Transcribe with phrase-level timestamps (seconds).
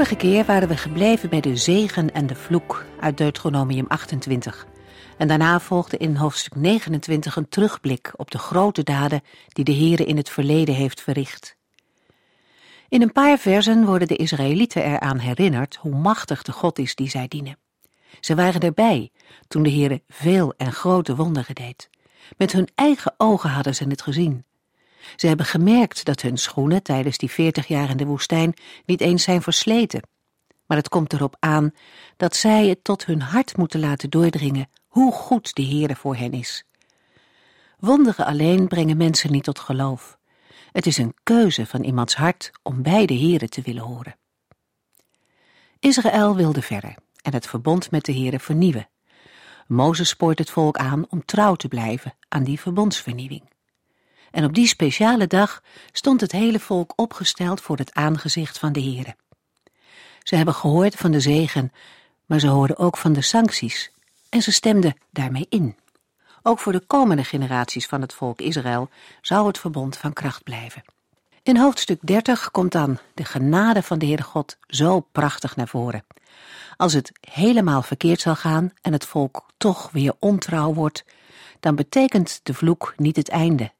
[0.00, 4.66] Vorige keer waren we gebleven bij de zegen en de vloek uit Deuteronomium 28.
[5.18, 10.04] En daarna volgde in hoofdstuk 29 een terugblik op de grote daden die de Heere
[10.04, 11.56] in het verleden heeft verricht.
[12.88, 17.08] In een paar versen worden de Israëlieten eraan herinnerd hoe machtig de God is die
[17.08, 17.58] zij dienen.
[18.20, 19.10] Ze waren erbij
[19.48, 21.90] toen de Heere veel en grote wonderen deed.
[22.36, 24.44] Met hun eigen ogen hadden ze het gezien.
[25.16, 29.22] Ze hebben gemerkt dat hun schoenen tijdens die veertig jaar in de woestijn niet eens
[29.22, 30.02] zijn versleten.
[30.66, 31.72] Maar het komt erop aan
[32.16, 36.32] dat zij het tot hun hart moeten laten doordringen hoe goed de Heere voor hen
[36.32, 36.64] is.
[37.78, 40.18] Wonderen alleen brengen mensen niet tot geloof.
[40.72, 44.16] Het is een keuze van iemands hart om bij de Heere te willen horen.
[45.78, 48.88] Israël wilde verder en het verbond met de Heere vernieuwen.
[49.66, 53.49] Mozes spoort het volk aan om trouw te blijven aan die verbondsvernieuwing.
[54.30, 58.82] En op die speciale dag stond het hele volk opgesteld voor het aangezicht van de
[58.82, 59.16] Heere.
[60.22, 61.72] Ze hebben gehoord van de zegen,
[62.26, 63.90] maar ze hoorden ook van de sancties
[64.28, 65.76] en ze stemden daarmee in.
[66.42, 68.88] Ook voor de komende generaties van het volk Israël
[69.20, 70.82] zou het verbond van kracht blijven.
[71.42, 76.04] In hoofdstuk 30 komt dan de genade van de Heere God zo prachtig naar voren.
[76.76, 81.04] Als het helemaal verkeerd zal gaan en het volk toch weer ontrouw wordt,
[81.60, 83.72] dan betekent de vloek niet het einde.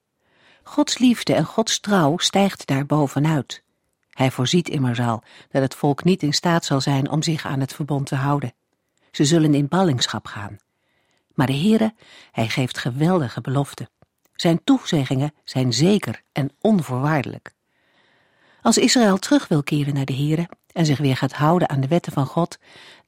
[0.70, 3.62] Gods liefde en Gods trouw stijgt daar bovenuit.
[4.10, 7.60] Hij voorziet immers al dat het volk niet in staat zal zijn om zich aan
[7.60, 8.54] het verbond te houden.
[9.10, 10.56] Ze zullen in ballingschap gaan.
[11.34, 11.94] Maar de Heere,
[12.32, 13.88] hij geeft geweldige beloften.
[14.34, 17.54] Zijn toezeggingen zijn zeker en onvoorwaardelijk.
[18.62, 21.88] Als Israël terug wil keren naar de Heere en zich weer gaat houden aan de
[21.88, 22.58] wetten van God,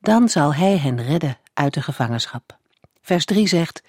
[0.00, 2.58] dan zal hij hen redden uit de gevangenschap.
[3.02, 3.82] Vers 3 zegt,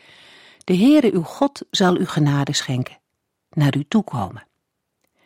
[0.64, 3.02] De Heere uw God zal u genade schenken,
[3.54, 4.48] naar u toekomen.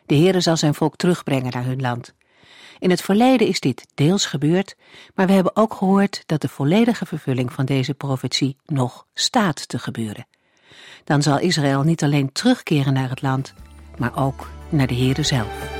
[0.06, 2.14] De Heere zal zijn volk terugbrengen naar hun land.
[2.78, 4.76] In het verleden is dit deels gebeurd,
[5.14, 9.78] maar we hebben ook gehoord dat de volledige vervulling van deze profetie nog staat te
[9.78, 10.26] gebeuren.
[11.04, 13.54] Dan zal Israël niet alleen terugkeren naar het land,
[13.96, 15.77] maar ook naar de Heere zelf.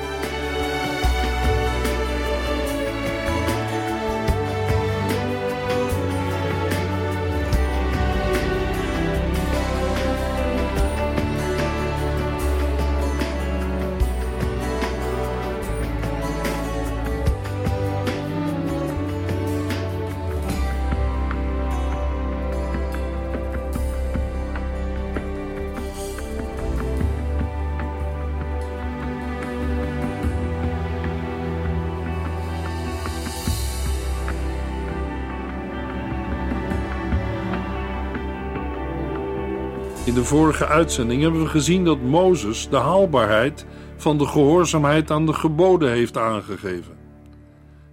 [40.28, 43.66] Vorige uitzending hebben we gezien dat Mozes de haalbaarheid
[43.96, 46.98] van de gehoorzaamheid aan de geboden heeft aangegeven.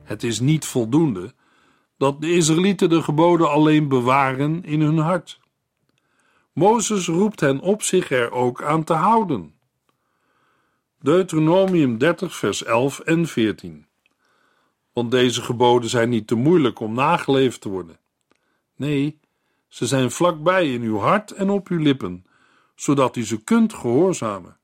[0.03, 1.33] Het is niet voldoende
[1.97, 5.39] dat de Israëlieten de geboden alleen bewaren in hun hart.
[6.53, 9.53] Mozes roept hen op zich er ook aan te houden.
[10.99, 13.85] Deuteronomium 30, vers 11 en 14.
[14.93, 17.99] Want deze geboden zijn niet te moeilijk om nageleefd te worden.
[18.75, 19.19] Nee,
[19.75, 22.25] ze zijn vlakbij in uw hart en op uw lippen,
[22.75, 24.57] zodat u ze kunt gehoorzamen.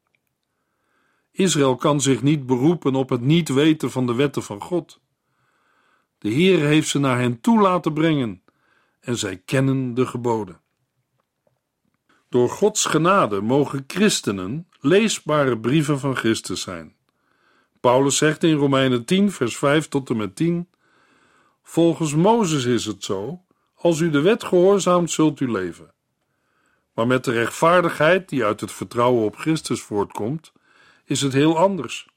[1.31, 4.99] Israël kan zich niet beroepen op het niet weten van de wetten van God.
[6.17, 8.43] De Heer heeft ze naar hen toe laten brengen
[8.99, 10.61] en zij kennen de geboden.
[12.29, 16.95] Door Gods genade mogen christenen leesbare brieven van Christus zijn.
[17.79, 20.69] Paulus zegt in Romeinen 10, vers 5 tot en met 10:
[21.63, 23.41] Volgens Mozes is het zo
[23.81, 25.93] als u de wet gehoorzaamt, zult u leven.
[26.93, 30.51] Maar met de rechtvaardigheid die uit het vertrouwen op Christus voortkomt,
[31.05, 32.07] is het heel anders.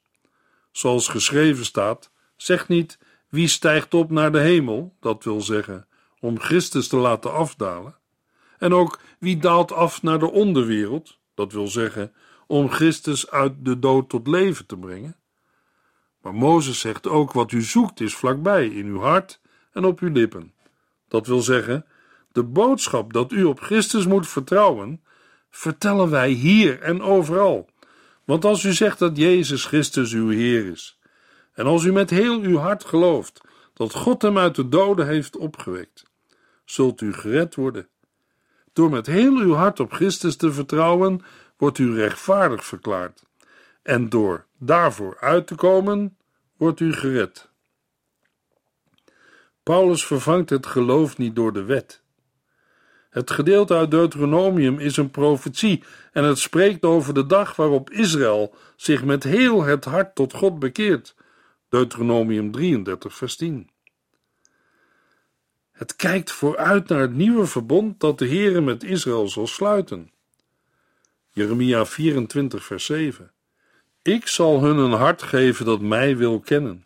[0.71, 5.87] Zoals geschreven staat, zegt niet wie stijgt op naar de hemel, dat wil zeggen
[6.19, 7.95] om Christus te laten afdalen,
[8.57, 12.13] en ook wie daalt af naar de onderwereld, dat wil zeggen
[12.47, 15.15] om Christus uit de dood tot leven te brengen.
[16.21, 19.41] Maar Mozes zegt ook wat u zoekt is vlakbij in uw hart
[19.71, 20.54] en op uw lippen.
[21.07, 21.85] Dat wil zeggen,
[22.31, 25.03] de boodschap dat u op Christus moet vertrouwen,
[25.49, 27.69] vertellen wij hier en overal.
[28.23, 30.99] Want als u zegt dat Jezus Christus uw Heer is,
[31.53, 33.41] en als u met heel uw hart gelooft
[33.73, 36.03] dat God hem uit de doden heeft opgewekt,
[36.65, 37.87] zult u gered worden.
[38.73, 41.21] Door met heel uw hart op Christus te vertrouwen,
[41.57, 43.23] wordt u rechtvaardig verklaard.
[43.81, 46.17] En door daarvoor uit te komen,
[46.57, 47.49] wordt u gered.
[49.65, 52.01] Paulus vervangt het geloof niet door de wet.
[53.09, 58.55] Het gedeelte uit Deuteronomium is een profetie en het spreekt over de dag waarop Israël
[58.75, 61.15] zich met heel het hart tot God bekeert.
[61.69, 63.69] Deuteronomium 33, vers 10.
[65.71, 70.11] Het kijkt vooruit naar het nieuwe verbond dat de Heere met Israël zal sluiten.
[71.31, 73.31] Jeremia 24, vers 7.
[74.01, 76.84] Ik zal hun een hart geven dat mij wil kennen.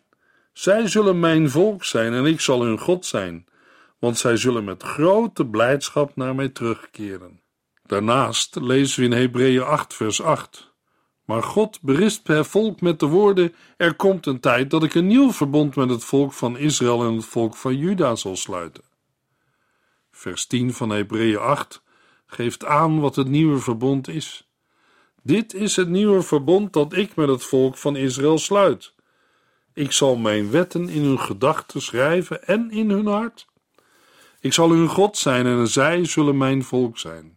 [0.60, 3.46] Zij zullen mijn volk zijn en ik zal hun God zijn,
[3.98, 7.40] want zij zullen met grote blijdschap naar mij terugkeren.
[7.86, 10.72] Daarnaast lezen we in Hebreeën 8, vers 8.
[11.24, 15.06] Maar God berispt het volk met de woorden: Er komt een tijd dat ik een
[15.06, 18.84] nieuw verbond met het volk van Israël en het volk van Juda zal sluiten.
[20.10, 21.82] Vers 10 van Hebreeën 8
[22.26, 24.48] geeft aan wat het nieuwe verbond is.
[25.22, 28.98] Dit is het nieuwe verbond dat ik met het volk van Israël sluit.
[29.72, 33.46] Ik zal mijn wetten in hun gedachten schrijven en in hun hart.
[34.40, 37.36] Ik zal hun God zijn en zij zullen mijn volk zijn.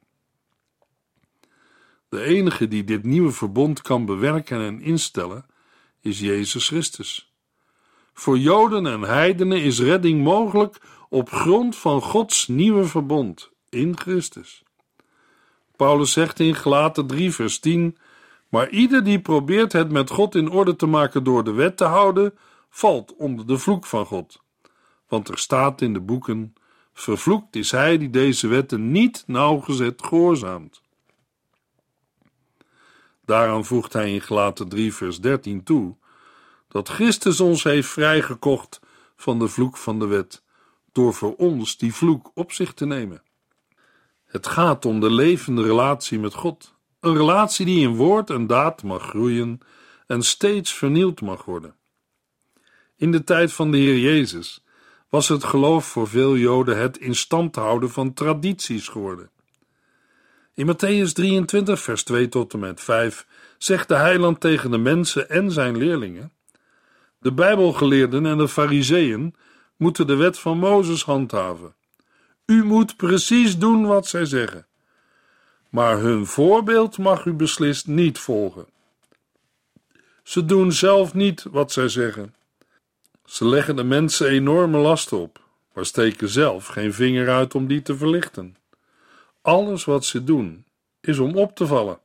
[2.09, 5.45] De enige die dit nieuwe verbond kan bewerken en instellen,
[6.01, 7.33] is Jezus Christus.
[8.13, 10.77] Voor Joden en heidenen is redding mogelijk
[11.09, 14.63] op grond van Gods nieuwe verbond in Christus.
[15.75, 17.97] Paulus zegt in Gelaten 3, vers 10:
[18.53, 21.83] Maar ieder die probeert het met God in orde te maken door de wet te
[21.83, 22.37] houden,
[22.69, 24.41] valt onder de vloek van God.
[25.07, 26.53] Want er staat in de boeken:
[26.93, 30.81] Vervloekt is hij die deze wetten niet nauwgezet gehoorzaamt.
[33.25, 35.95] Daaraan voegt hij in Gelaten 3, vers 13 toe
[36.67, 38.79] dat Christus ons heeft vrijgekocht
[39.15, 40.43] van de vloek van de wet,
[40.91, 43.23] door voor ons die vloek op zich te nemen.
[44.25, 46.72] Het gaat om de levende relatie met God,
[47.03, 49.59] een relatie die in woord en daad mag groeien
[50.07, 51.75] en steeds vernieuwd mag worden.
[52.95, 54.63] In de tijd van de Heer Jezus
[55.09, 59.29] was het geloof voor veel Joden het in stand houden van tradities geworden.
[60.53, 63.27] In Matthäus 23, vers 2 tot en met 5
[63.57, 66.33] zegt de heiland tegen de mensen en zijn leerlingen:
[67.19, 69.35] De Bijbelgeleerden en de Fariseeën
[69.77, 71.75] moeten de wet van Mozes handhaven.
[72.45, 74.67] U moet precies doen wat zij zeggen.
[75.73, 78.65] Maar hun voorbeeld mag u beslist niet volgen.
[80.23, 82.35] Ze doen zelf niet wat zij zeggen.
[83.25, 85.41] Ze leggen de mensen enorme lasten op,
[85.73, 88.55] maar steken zelf geen vinger uit om die te verlichten.
[89.41, 90.65] Alles wat ze doen
[91.01, 91.99] is om op te vallen.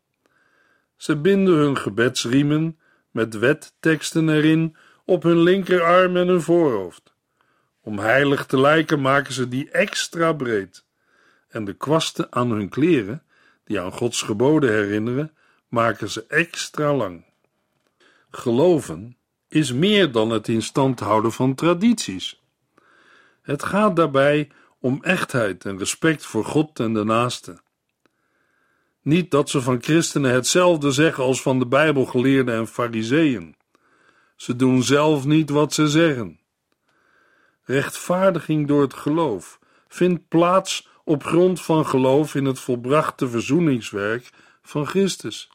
[0.97, 2.79] Ze binden hun gebedsriemen
[3.11, 7.13] met wetteksten erin op hun linkerarm en hun voorhoofd.
[7.81, 10.85] Om heilig te lijken maken ze die extra breed.
[11.49, 13.23] En de kwasten aan hun kleren,
[13.69, 15.33] die aan Gods geboden herinneren,
[15.69, 17.25] maken ze extra lang.
[18.31, 19.17] Geloven
[19.49, 22.43] is meer dan het in stand houden van tradities.
[23.43, 27.61] Het gaat daarbij om echtheid en respect voor God en de naaste.
[29.03, 33.57] Niet dat ze van christenen hetzelfde zeggen als van de Bijbelgeleerden en Fariseeën.
[34.37, 36.41] Ze doen zelf niet wat ze zeggen.
[37.65, 39.59] Rechtvaardiging door het geloof
[39.89, 44.31] vindt plaats op grond van geloof in het volbrachte verzoeningswerk
[44.63, 45.51] van Christus.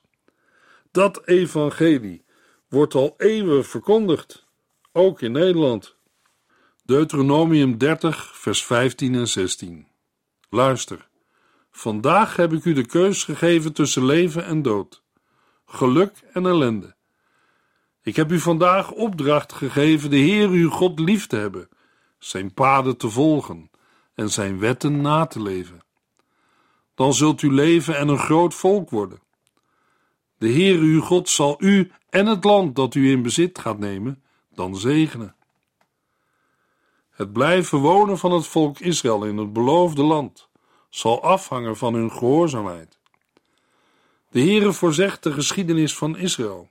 [0.91, 2.25] Dat evangelie
[2.69, 4.45] wordt al eeuwen verkondigd,
[4.91, 5.95] ook in Nederland.
[6.85, 9.87] Deuteronomium 30, vers 15 en 16.
[10.49, 11.07] Luister,
[11.71, 15.03] vandaag heb ik u de keus gegeven tussen leven en dood,
[15.65, 16.95] geluk en ellende.
[18.01, 21.69] Ik heb u vandaag opdracht gegeven de Heer uw God lief te hebben
[22.17, 23.71] zijn paden te volgen
[24.15, 25.83] en zijn wetten na te leven.
[26.95, 29.19] Dan zult u leven en een groot volk worden.
[30.37, 34.23] De Heer uw God zal u en het land dat u in bezit gaat nemen,
[34.49, 35.35] dan zegenen.
[37.09, 40.49] Het blijven wonen van het volk Israël in het beloofde land
[40.89, 42.97] zal afhangen van hun gehoorzaamheid.
[44.29, 46.69] De Heere voorzegt de geschiedenis van Israël.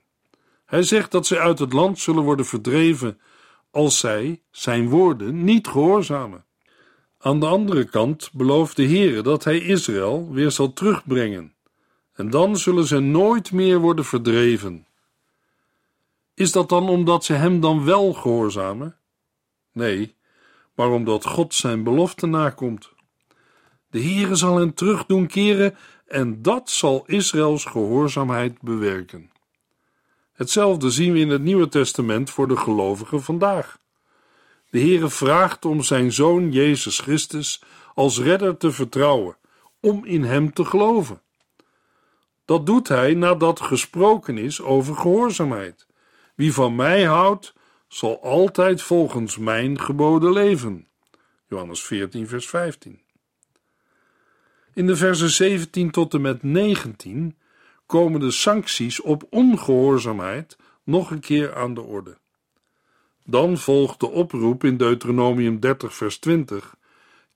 [0.65, 3.19] Hij zegt dat zij uit het land zullen worden verdreven
[3.71, 6.45] als zij zijn woorden niet gehoorzamen.
[7.23, 11.53] Aan de andere kant belooft de Heere dat hij Israël weer zal terugbrengen,
[12.13, 14.85] en dan zullen ze nooit meer worden verdreven.
[16.33, 18.95] Is dat dan omdat ze hem dan wel gehoorzamen?
[19.71, 20.15] Nee,
[20.75, 22.91] maar omdat God zijn belofte nakomt.
[23.89, 25.75] De Heere zal hen terug doen keren
[26.07, 29.31] en dat zal Israëls gehoorzaamheid bewerken.
[30.33, 33.81] Hetzelfde zien we in het Nieuwe Testament voor de gelovigen vandaag.
[34.73, 37.61] De Heere vraagt om zijn Zoon Jezus Christus
[37.93, 39.37] als redder te vertrouwen,
[39.79, 41.21] om in hem te geloven.
[42.45, 45.87] Dat doet hij nadat gesproken is over gehoorzaamheid.
[46.35, 47.53] Wie van mij houdt,
[47.87, 50.87] zal altijd volgens mijn geboden leven.
[51.47, 53.01] Johannes 14, vers 15.
[54.73, 57.37] In de versen 17 tot en met 19
[57.85, 62.21] komen de sancties op ongehoorzaamheid nog een keer aan de orde.
[63.25, 66.75] Dan volgt de oproep in Deuteronomium 30, vers 20: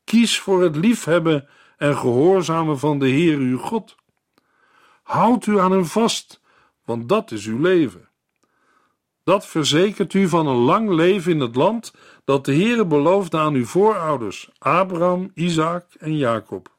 [0.04, 3.96] Kies voor het liefhebben en gehoorzamen van de Heer uw God.
[5.04, 6.42] Houd u aan hem vast,
[6.86, 8.10] want dat is uw leven.
[9.24, 11.94] Dat verzekert u van een lang leven in het land
[12.26, 16.76] dat de Heere beloofde aan uw voorouders, Abraham, Isaac en Jacob.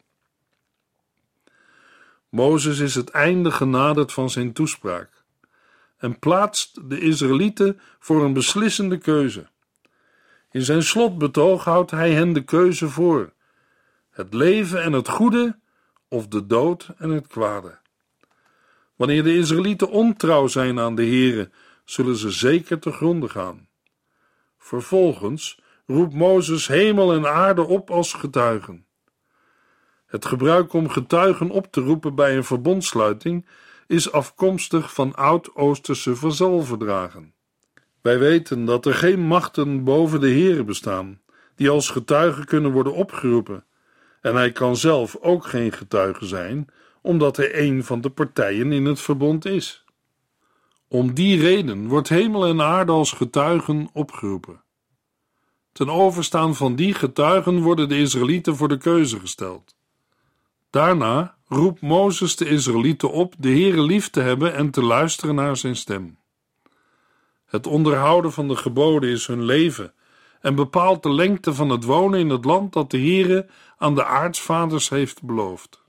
[2.28, 5.17] Mozes is het einde genaderd van zijn toespraak
[5.98, 9.46] en plaatst de Israëlieten voor een beslissende keuze.
[10.50, 13.32] In zijn slotbetoog houdt hij hen de keuze voor:
[14.10, 15.58] het leven en het goede
[16.08, 17.78] of de dood en het kwade.
[18.96, 21.50] Wanneer de Israëlieten ontrouw zijn aan de Here,
[21.84, 23.68] zullen ze zeker te gronden gaan.
[24.58, 28.86] Vervolgens roept Mozes hemel en aarde op als getuigen.
[30.06, 33.46] Het gebruik om getuigen op te roepen bij een verbondsluiting
[33.88, 37.34] is afkomstig van oud-Oosterse vazalverdragen.
[38.00, 41.20] Wij weten dat er geen machten boven de Here bestaan,
[41.54, 43.64] die als getuigen kunnen worden opgeroepen,
[44.20, 46.66] en hij kan zelf ook geen getuige zijn,
[47.02, 49.84] omdat hij een van de partijen in het verbond is.
[50.88, 54.62] Om die reden wordt hemel en aarde als getuigen opgeroepen.
[55.72, 59.76] Ten overstaan van die getuigen worden de Israëlieten voor de keuze gesteld.
[60.70, 65.56] Daarna roept Mozes de Israëlieten op de Heere lief te hebben en te luisteren naar
[65.56, 66.18] zijn stem.
[67.46, 69.92] Het onderhouden van de geboden is hun leven
[70.40, 74.04] en bepaalt de lengte van het wonen in het land dat de Heere aan de
[74.04, 75.82] aartsvaders heeft beloofd.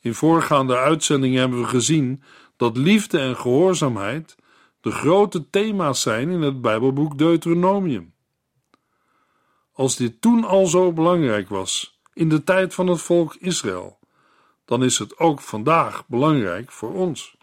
[0.00, 2.22] In voorgaande uitzendingen hebben we gezien
[2.56, 4.36] dat liefde en gehoorzaamheid
[4.80, 8.14] de grote thema's zijn in het Bijbelboek Deuteronomium.
[9.72, 13.98] Als dit toen al zo belangrijk was, in de tijd van het volk Israël,
[14.64, 17.36] dan is het ook vandaag belangrijk voor ons.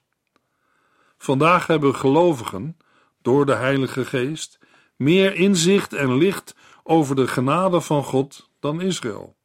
[1.17, 2.77] Vandaag hebben gelovigen,
[3.21, 4.59] door de Heilige Geest,
[4.95, 9.35] meer inzicht en licht over de genade van God dan Israël.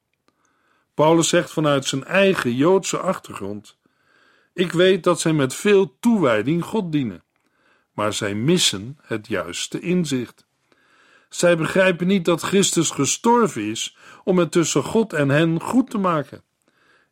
[0.95, 3.79] Paulus zegt vanuit zijn eigen Joodse achtergrond:
[4.53, 7.25] Ik weet dat zij met veel toewijding God dienen,
[7.93, 10.47] maar zij missen het juiste inzicht.
[11.29, 15.99] Zij begrijpen niet dat Christus gestorven is om het tussen God en hen goed te
[15.99, 16.43] maken.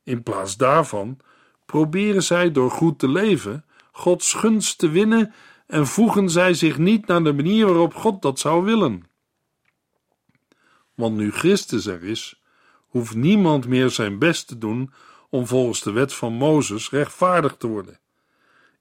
[0.05, 1.19] In plaats daarvan
[1.67, 5.35] proberen zij door goed te leven Gods gunst te winnen
[5.67, 9.07] en voegen zij zich niet naar de manier waarop God dat zou willen.
[10.95, 12.43] Want nu Christus er is,
[12.87, 14.93] hoeft niemand meer zijn best te doen
[15.31, 18.01] om volgens de wet van Mozes rechtvaardig te worden.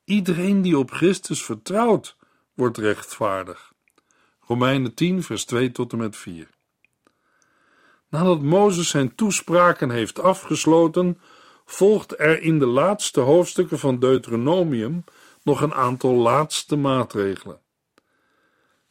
[0.04, 2.18] Iedereen die op Christus vertrouwt,
[2.54, 3.74] wordt rechtvaardig.
[4.40, 6.50] Romeinen 10, vers 2 tot en met 4.
[8.12, 11.20] Nadat Mozes zijn toespraken heeft afgesloten,
[11.65, 15.03] volgt er in de laatste hoofdstukken van Deuteronomium
[15.44, 17.60] nog een aantal laatste maatregelen.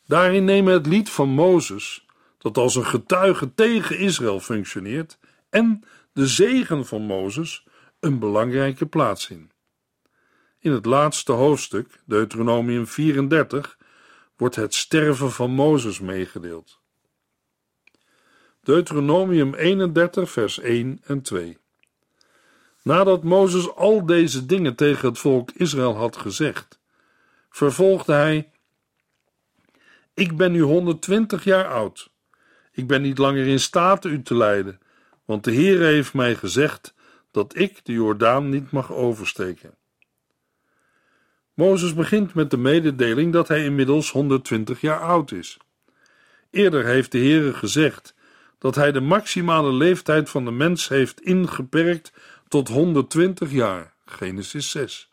[0.06, 2.06] Daarin nemen het lied van Mozes,
[2.38, 5.18] dat als een getuige tegen Israël functioneert,
[5.50, 7.66] en de zegen van Mozes
[8.00, 9.50] een belangrijke plaats in.
[10.58, 13.78] In het laatste hoofdstuk, Deuteronomium 34,
[14.36, 16.79] wordt het sterven van Mozes meegedeeld.
[18.62, 21.58] Deuteronomium 31, vers 1 en 2.
[22.82, 26.80] Nadat Mozes al deze dingen tegen het volk Israël had gezegd,
[27.50, 28.50] vervolgde hij:
[30.14, 32.10] Ik ben nu 120 jaar oud.
[32.72, 34.80] Ik ben niet langer in staat u te leiden,
[35.24, 36.94] want de Heer heeft mij gezegd
[37.30, 39.74] dat ik de Jordaan niet mag oversteken.
[41.54, 45.58] Mozes begint met de mededeling dat hij inmiddels 120 jaar oud is.
[46.50, 48.14] Eerder heeft de Heere gezegd
[48.60, 52.12] dat hij de maximale leeftijd van de mens heeft ingeperkt
[52.48, 53.94] tot 120 jaar.
[54.04, 55.08] Genesis 6.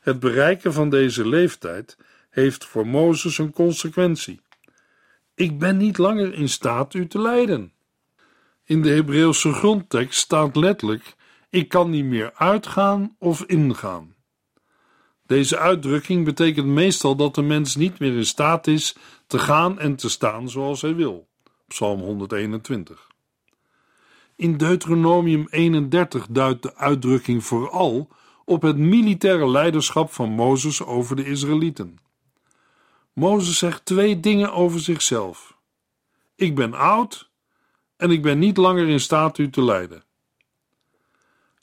[0.00, 1.96] Het bereiken van deze leeftijd
[2.30, 4.40] heeft voor Mozes een consequentie.
[5.34, 7.72] Ik ben niet langer in staat u te leiden.
[8.64, 11.14] In de Hebreeuwse grondtekst staat letterlijk:
[11.50, 14.14] Ik kan niet meer uitgaan of ingaan.
[15.26, 19.96] Deze uitdrukking betekent meestal dat de mens niet meer in staat is te gaan en
[19.96, 21.29] te staan zoals hij wil.
[21.70, 23.06] Psalm 121.
[24.36, 28.08] In Deuteronomium 31 duidt de uitdrukking vooral
[28.44, 31.98] op het militaire leiderschap van Mozes over de Israëlieten.
[33.12, 35.58] Mozes zegt twee dingen over zichzelf.
[36.34, 37.30] Ik ben oud
[37.96, 40.04] en ik ben niet langer in staat u te leiden.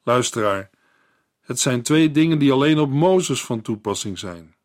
[0.03, 0.69] Luisteraar,
[1.41, 4.55] het zijn twee dingen die alleen op Mozes van toepassing zijn.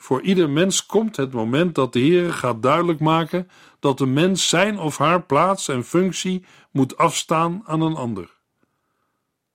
[0.00, 3.48] Voor ieder mens komt het moment dat de Heer gaat duidelijk maken
[3.80, 8.36] dat de mens zijn of haar plaats en functie moet afstaan aan een ander.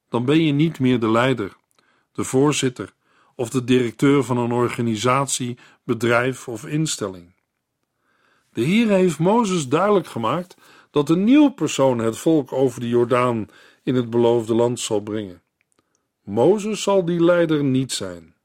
[0.10, 1.56] Dan ben je niet meer de leider,
[2.12, 2.94] de voorzitter
[3.36, 7.34] of de directeur van een organisatie, bedrijf of instelling.
[8.54, 10.58] De Heer heeft Mozes duidelijk gemaakt
[10.92, 13.48] dat een nieuw persoon het volk over de Jordaan
[13.84, 15.42] in het beloofde land zal brengen.
[16.24, 18.36] Mozes zal die leider niet zijn.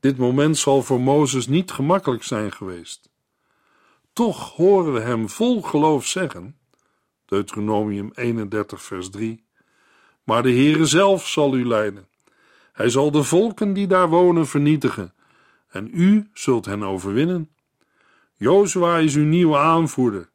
[0.00, 3.10] Dit moment zal voor Mozes niet gemakkelijk zijn geweest.
[4.18, 6.58] Toch horen we hem vol geloof zeggen,
[7.24, 9.44] Deuteronomium 31 vers 3,
[10.24, 12.08] maar de Heere zelf zal u leiden.
[12.72, 15.14] Hij zal de volken die daar wonen vernietigen,
[15.68, 17.50] en u zult hen overwinnen.
[18.36, 20.30] Jozua is uw nieuwe aanvoerder,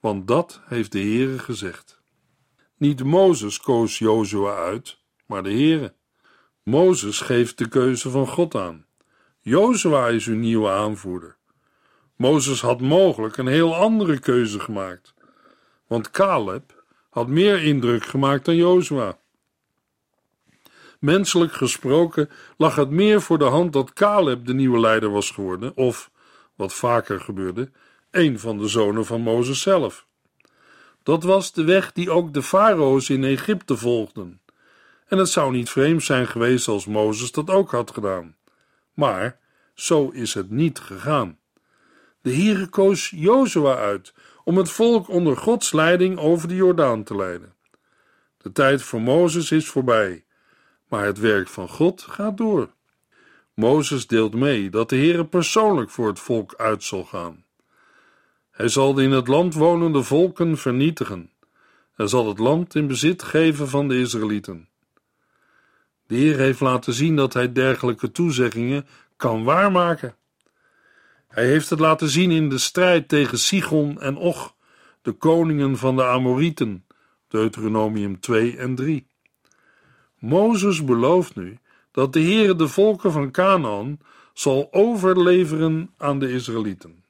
[0.00, 2.00] want dat heeft de Heere gezegd.
[2.76, 5.94] Niet Mozes koos Jozua uit, maar de Heere.
[6.62, 8.86] Mozes geeft de keuze van God aan.
[9.40, 11.36] Jozua is uw nieuwe aanvoerder.
[12.16, 15.14] Mozes had mogelijk een heel andere keuze gemaakt,
[15.86, 19.18] want Caleb had meer indruk gemaakt dan Jozua.
[21.00, 25.76] Menselijk gesproken lag het meer voor de hand dat Caleb de nieuwe leider was geworden,
[25.76, 26.10] of,
[26.54, 27.70] wat vaker gebeurde,
[28.10, 30.06] een van de zonen van Mozes zelf.
[31.02, 34.40] Dat was de weg die ook de farao's in Egypte volgden.
[35.06, 38.36] En het zou niet vreemd zijn geweest als Mozes dat ook had gedaan.
[38.94, 39.38] Maar
[39.74, 41.38] zo is het niet gegaan.
[42.26, 44.14] De Heere koos Jozua uit
[44.44, 47.54] om het volk onder Gods leiding over de Jordaan te leiden.
[48.38, 50.24] De tijd voor Mozes is voorbij,
[50.88, 52.68] maar het werk van God gaat door.
[53.54, 57.44] Mozes deelt mee dat de Heere persoonlijk voor het volk uit zal gaan.
[58.50, 61.30] Hij zal de in het land wonende volken vernietigen
[61.96, 64.68] en zal het land in bezit geven van de Israëlieten.
[66.06, 68.86] De Heer heeft laten zien dat hij dergelijke toezeggingen
[69.16, 70.16] kan waarmaken.
[71.36, 74.54] Hij heeft het laten zien in de strijd tegen Sigon en Och,
[75.02, 76.84] de koningen van de Amorieten,
[77.28, 79.06] Deuteronomium 2 en 3.
[80.18, 81.58] Mozes belooft nu
[81.90, 83.98] dat de Heere de volken van Canaan
[84.32, 87.04] zal overleveren aan de Israëlieten.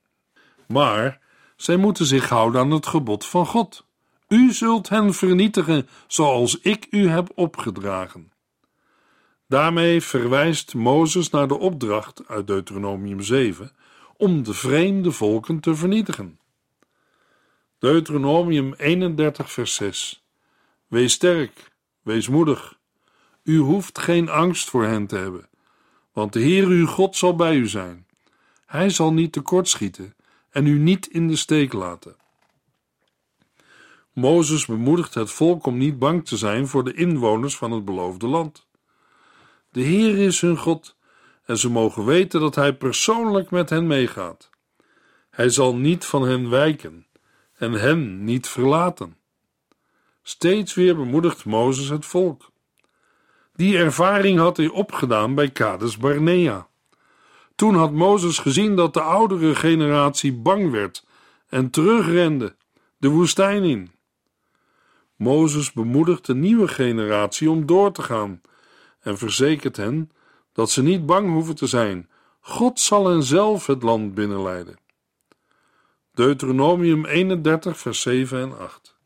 [0.66, 1.20] Maar
[1.56, 3.86] zij moeten zich houden aan het gebod van God.
[4.28, 8.32] U zult hen vernietigen zoals ik u heb opgedragen.
[9.48, 13.70] Daarmee verwijst Mozes naar de opdracht uit Deuteronomium 7
[14.16, 16.40] om de vreemde volken te vernietigen.
[17.78, 20.24] Deuteronomium 31, vers 6.
[20.86, 22.78] Wees sterk, wees moedig.
[23.42, 25.48] U hoeft geen angst voor hen te hebben,
[26.12, 28.06] want de Heer uw God zal bij u zijn.
[28.66, 30.14] Hij zal niet tekortschieten
[30.50, 32.16] en u niet in de steek laten.
[34.12, 38.26] Mozes bemoedigt het volk om niet bang te zijn voor de inwoners van het beloofde
[38.26, 38.66] land.
[39.70, 40.95] De Heer is hun God
[41.46, 44.50] en ze mogen weten dat Hij persoonlijk met hen meegaat.
[45.30, 47.06] Hij zal niet van hen wijken
[47.56, 49.16] en hen niet verlaten.
[50.22, 52.50] Steeds weer bemoedigt Mozes het volk.
[53.54, 56.68] Die ervaring had hij opgedaan bij Kades Barnea.
[57.54, 61.06] Toen had Mozes gezien dat de oudere generatie bang werd
[61.48, 62.56] en terugrende,
[62.96, 63.90] de woestijn in.
[65.16, 68.40] Mozes bemoedigt de nieuwe generatie om door te gaan
[69.00, 70.10] en verzekert hen
[70.56, 72.08] dat ze niet bang hoeven te zijn.
[72.40, 74.78] God zal hen zelf het land binnenleiden.
[76.14, 78.96] Deuteronomium 31, vers 7 en 8.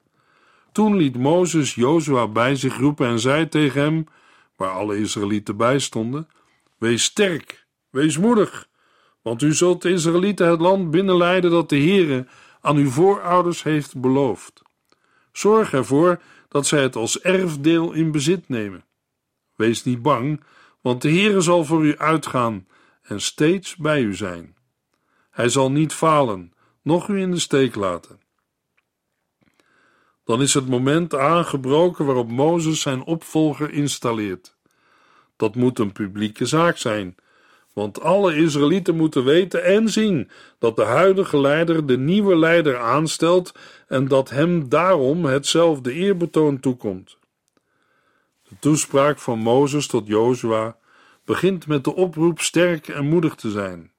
[0.73, 4.07] Toen liet Mozes Jozua bij zich roepen en zei tegen hem,
[4.57, 6.29] waar alle Israëlieten bij stonden:
[6.79, 8.69] Wees sterk, wees moedig,
[9.23, 12.27] want u zult de Israëlieten het land binnenleiden dat de Heere
[12.61, 14.63] aan uw voorouders heeft beloofd.
[15.33, 18.85] Zorg ervoor dat zij het als erfdeel in bezit nemen.
[19.57, 20.41] Wees niet bang,
[20.81, 22.67] want de Heere zal voor u uitgaan
[23.03, 24.57] en steeds bij u zijn.
[25.31, 28.21] Hij zal niet falen, noch u in de steek laten.
[30.25, 34.57] Dan is het moment aangebroken waarop Mozes zijn opvolger installeert.
[35.37, 37.17] Dat moet een publieke zaak zijn,
[37.73, 43.53] want alle Israëlieten moeten weten en zien dat de huidige leider de nieuwe leider aanstelt
[43.89, 47.19] en dat hem daarom hetzelfde eerbetoon toekomt.
[48.51, 50.77] De toespraak van Mozes tot Jozua
[51.25, 53.93] begint met de oproep sterk en moedig te zijn.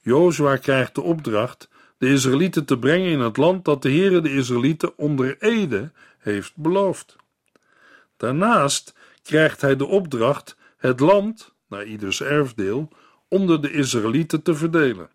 [0.00, 4.34] Jozua krijgt de opdracht de Israëlieten te brengen in het land dat de Heere de
[4.34, 7.16] Israëlieten onder ede heeft beloofd.
[8.16, 12.88] Daarnaast krijgt hij de opdracht het land, naar ieders erfdeel,
[13.28, 15.10] onder de Israëlieten te verdelen.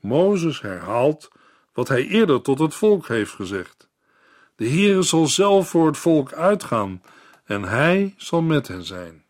[0.00, 1.30] Mozes herhaalt
[1.72, 3.88] wat hij eerder tot het volk heeft gezegd.
[4.56, 7.02] De Heere zal zelf voor het volk uitgaan
[7.48, 9.24] en hij zal met hen zijn.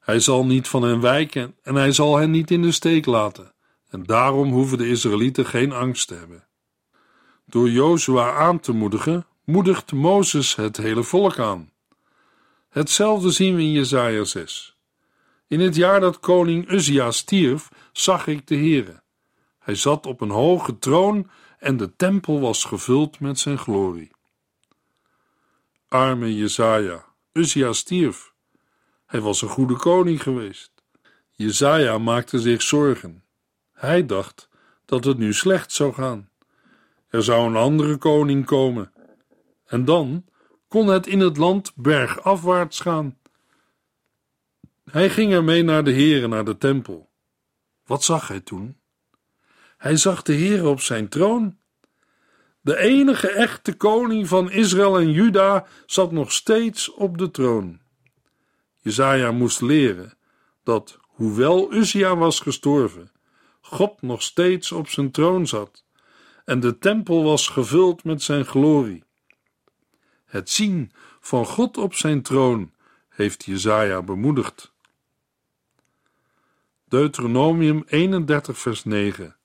[0.00, 3.52] Hij zal niet van hen wijken en hij zal hen niet in de steek laten.
[3.88, 6.46] En daarom hoeven de Israëlieten geen angst te hebben.
[7.46, 11.70] Door Jozua aan te moedigen, moedigt Mozes het hele volk aan.
[12.68, 14.76] Hetzelfde zien we in Jesaja 6.
[15.46, 19.02] In het jaar dat koning Uzia stierf, zag ik de Heere.
[19.58, 24.10] Hij zat op een hoge troon en de tempel was gevuld met zijn glorie.
[25.88, 27.04] Arme Jesaja,
[27.36, 28.32] Uzia stierf.
[29.06, 30.72] Hij was een goede koning geweest.
[31.30, 33.24] Jezaja maakte zich zorgen.
[33.72, 34.48] Hij dacht
[34.84, 36.28] dat het nu slecht zou gaan.
[37.08, 38.92] Er zou een andere koning komen.
[39.66, 40.24] En dan
[40.68, 43.18] kon het in het land bergafwaarts gaan.
[44.90, 47.10] Hij ging ermee naar de Heere, naar de tempel.
[47.84, 48.78] Wat zag hij toen?
[49.76, 51.58] Hij zag de Heere op zijn troon.
[52.64, 57.80] De enige echte koning van Israël en Juda zat nog steeds op de troon.
[58.80, 60.14] Jezaja moest leren
[60.62, 63.10] dat, hoewel Uzia was gestorven,
[63.60, 65.84] God nog steeds op zijn troon zat
[66.44, 69.04] en de tempel was gevuld met zijn glorie.
[70.24, 72.72] Het zien van God op zijn troon
[73.08, 74.72] heeft Jezaja bemoedigd.
[76.88, 79.36] Deuteronomium 31 vers 9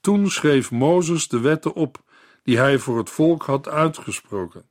[0.00, 2.10] Toen schreef Mozes de wetten op
[2.42, 4.64] die hij voor het volk had uitgesproken.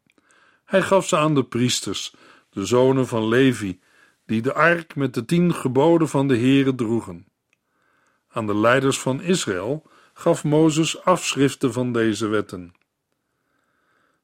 [0.65, 2.13] Hij gaf ze aan de priesters
[2.49, 3.79] de zonen van Levi,
[4.25, 7.27] die de ark met de tien geboden van de Heere droegen.
[8.29, 12.73] Aan de leiders van Israël gaf Mozes afschriften van deze wetten.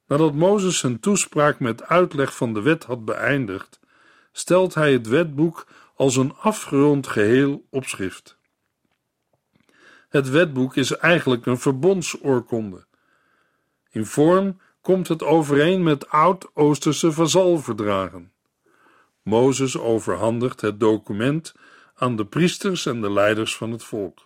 [0.06, 3.80] Nadat Mozes zijn toespraak met uitleg van de wet had beëindigd,
[4.32, 8.38] stelt hij het wetboek als een afgerond geheel op schrift.
[10.08, 12.87] Het wetboek is eigenlijk een verbondsoorkonde.
[13.90, 18.32] In vorm komt het overeen met oud-Oosterse vazalverdragen.
[19.22, 21.54] Mozes overhandigt het document
[21.94, 24.22] aan de priesters en de leiders van het volk.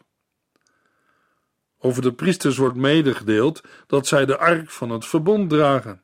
[1.78, 6.02] Over de priesters wordt medegedeeld dat zij de ark van het verbond dragen.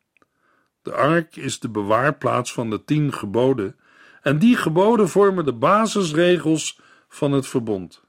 [0.83, 3.77] De ark is de bewaarplaats van de tien geboden,
[4.23, 8.03] en die geboden vormen de basisregels van het verbond.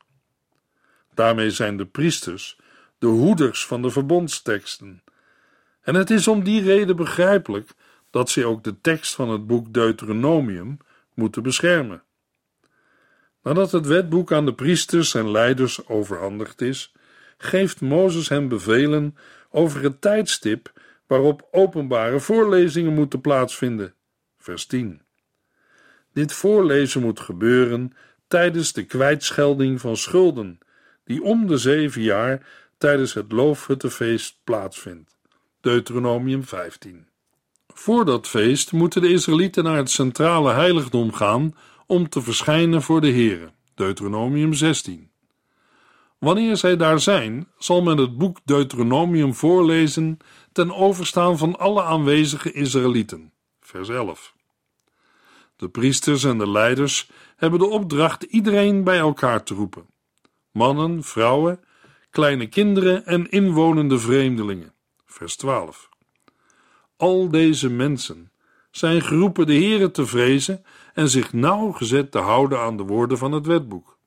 [1.13, 2.57] Daarmee zijn de priesters
[2.97, 5.03] de hoeders van de verbondsteksten.
[5.81, 7.69] En het is om die reden begrijpelijk
[8.09, 10.77] dat ze ook de tekst van het boek Deuteronomium
[11.13, 12.03] moeten beschermen.
[13.43, 16.93] Nadat het wetboek aan de priesters en leiders overhandigd is,
[17.37, 19.17] geeft Mozes hen bevelen
[19.49, 20.73] over het tijdstip
[21.07, 23.93] waarop openbare voorlezingen moeten plaatsvinden.
[24.37, 25.01] Vers 10.
[26.13, 27.93] Dit voorlezen moet gebeuren
[28.27, 30.59] tijdens de kwijtschelding van schulden,
[31.03, 35.18] die om de zeven jaar tijdens het loofhuttenfeest plaatsvindt.
[35.61, 37.07] Deuteronomium 15.
[37.67, 43.01] Voor dat feest moeten de Israëlieten naar het centrale heiligdom gaan om te verschijnen voor
[43.01, 43.51] de Heere.
[43.75, 45.11] Deuteronomium 16.
[46.17, 50.17] Wanneer zij daar zijn, zal men het boek Deuteronomium voorlezen
[50.51, 53.33] ten overstaan van alle aanwezige Israëlieten.
[53.61, 54.33] Vers 11.
[55.55, 59.85] De priesters en de leiders hebben de opdracht iedereen bij elkaar te roepen:
[60.51, 61.63] mannen, vrouwen,
[62.09, 64.77] kleine kinderen en inwonende vreemdelingen.
[65.11, 65.89] Vers 12.
[66.97, 68.31] Al deze mensen
[68.71, 73.31] zijn geroepen de Heere te vrezen en zich nauwgezet te houden aan de woorden van
[73.31, 73.97] het wetboek.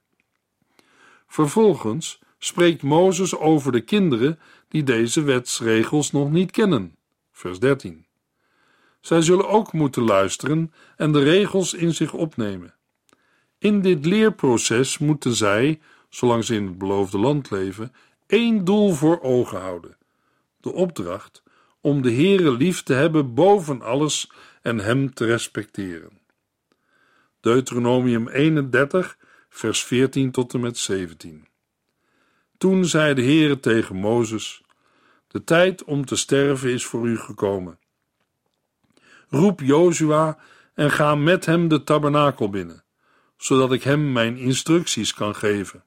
[1.26, 4.38] Vervolgens spreekt Mozes over de kinderen
[4.68, 6.96] die deze wetsregels nog niet kennen.
[7.32, 8.06] Vers 13.
[9.00, 12.74] Zij zullen ook moeten luisteren en de regels in zich opnemen.
[13.58, 17.94] In dit leerproces moeten zij, zolang ze in het beloofde land leven,
[18.26, 19.96] één doel voor ogen houden:
[20.62, 21.42] de opdracht
[21.80, 24.30] om de Heere lief te hebben boven alles
[24.62, 26.20] en Hem te respecteren.
[27.40, 31.46] Deuteronomium 31, vers 14 tot en met 17.
[32.58, 34.62] Toen zei de Heere tegen Mozes:
[35.28, 37.78] De tijd om te sterven is voor u gekomen.
[39.28, 40.38] Roep Jozua
[40.74, 42.84] en ga met hem de tabernakel binnen,
[43.36, 45.84] zodat ik hem mijn instructies kan geven.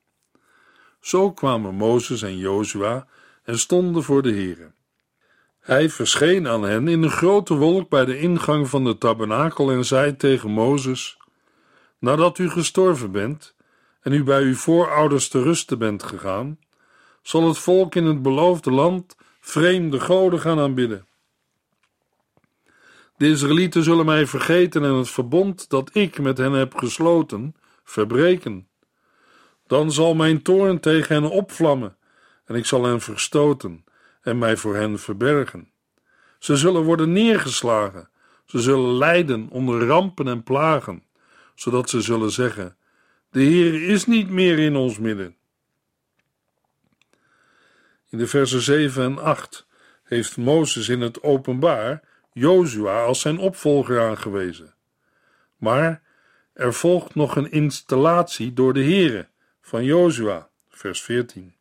[0.99, 3.07] Zo kwamen Mozes en Jozua
[3.45, 4.71] en stonden voor de Heere.
[5.59, 9.85] Hij verscheen aan hen in een grote wolk bij de ingang van de tabernakel en
[9.85, 11.17] zei tegen Mozes:
[11.99, 13.55] Nadat u gestorven bent
[14.01, 16.59] en u bij uw voorouders te rusten bent gegaan,
[17.21, 21.07] zal het volk in het beloofde land vreemde goden gaan aanbidden.
[23.17, 28.67] De Israëlieten zullen mij vergeten en het verbond dat ik met hen heb gesloten, verbreken.
[29.67, 31.97] Dan zal mijn toorn tegen hen opvlammen,
[32.45, 33.85] en ik zal hen verstoten
[34.21, 35.71] en mij voor hen verbergen.
[36.39, 38.09] Ze zullen worden neergeslagen,
[38.45, 41.03] ze zullen lijden onder rampen en plagen,
[41.55, 42.77] zodat ze zullen zeggen:
[43.29, 45.35] De Heer is niet meer in ons midden.
[48.09, 49.67] In de versen 7 en 8
[50.03, 52.03] heeft Mozes in het openbaar
[52.33, 54.73] Jozua als zijn opvolger aangewezen.
[55.57, 56.01] Maar
[56.53, 59.27] er volgt nog een installatie door de Heere
[59.61, 61.54] van Jozua, vers 14.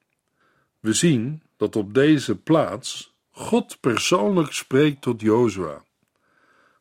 [0.85, 5.83] We zien dat op deze plaats God persoonlijk spreekt tot Jozua.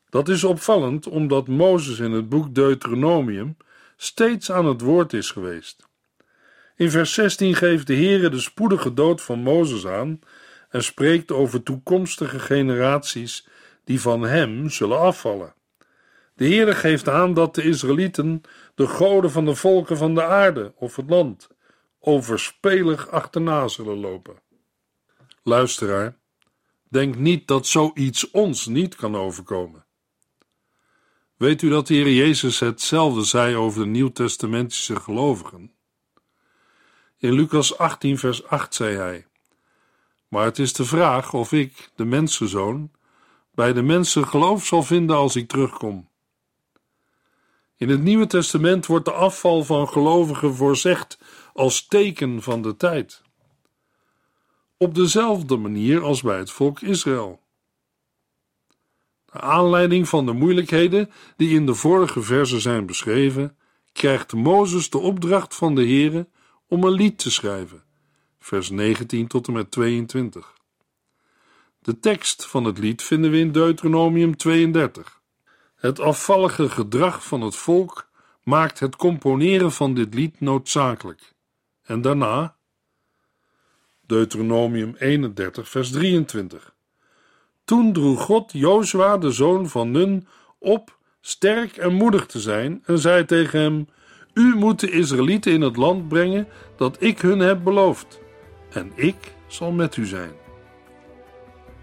[0.08, 3.56] Dat is opvallend omdat Mozes in het boek Deuteronomium
[3.96, 5.86] steeds aan het woord is geweest.
[6.76, 10.20] In vers 16 geeft de Heere de spoedige dood van Mozes aan
[10.68, 13.46] en spreekt over toekomstige generaties
[13.84, 15.54] die van hem zullen afvallen.
[16.34, 18.40] De Heere geeft aan dat de Israëlieten
[18.74, 21.48] de goden van de volken van de aarde of het land
[22.04, 24.42] overspelig achterna zullen lopen.
[25.42, 26.16] Luisteraar,
[26.88, 29.86] denk niet dat zoiets ons niet kan overkomen.
[31.36, 35.72] Weet u dat de Heer Jezus hetzelfde zei over de nieuwtestamentische gelovigen?
[37.18, 39.26] In Lucas 18, vers 8 zei hij:
[40.28, 42.90] Maar het is de vraag of ik, de mensenzoon,
[43.54, 46.08] bij de mensen geloof zal vinden als ik terugkom.
[47.76, 51.18] In het Nieuwe Testament wordt de afval van gelovigen voorzegd
[51.54, 53.22] als teken van de tijd.
[54.76, 57.40] Op dezelfde manier als bij het volk Israël.
[59.32, 63.56] Naar aanleiding van de moeilijkheden die in de vorige versen zijn beschreven,
[63.92, 66.28] krijgt Mozes de opdracht van de Heere
[66.68, 67.84] om een lied te schrijven.
[68.38, 70.54] Vers 19 tot en met 22.
[71.78, 75.20] De tekst van het lied vinden we in Deuteronomium 32.
[75.74, 78.08] Het afvallige gedrag van het volk
[78.42, 81.33] maakt het componeren van dit lied noodzakelijk.
[81.84, 82.56] En daarna
[84.06, 86.74] Deuteronomium 31 vers 23.
[87.64, 90.26] Toen droeg God Jozua, de zoon van Nun,
[90.58, 93.88] op sterk en moedig te zijn en zei tegen hem:
[94.34, 98.20] U moet de Israëlieten in het land brengen dat ik hun heb beloofd,
[98.70, 99.16] en ik
[99.46, 100.32] zal met u zijn.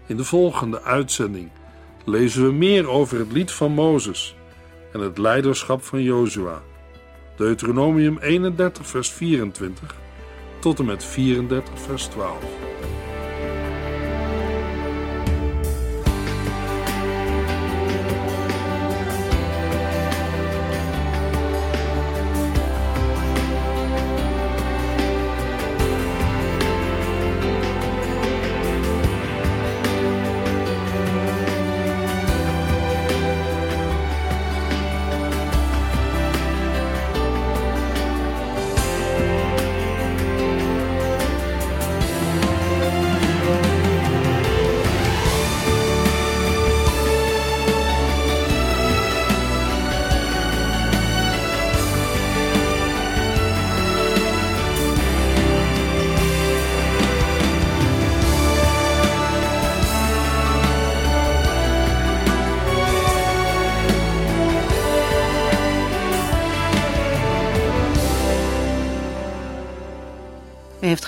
[0.06, 1.50] In de volgende uitzending
[2.04, 4.36] lezen we meer over het lied van Mozes
[4.92, 6.62] en het leiderschap van Jozua.
[7.42, 9.96] Deuteronomium 31, vers 24
[10.58, 13.01] tot en met 34, vers 12.